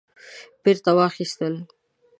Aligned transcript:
بیرته 0.63 0.91
واخیستل 0.97 1.53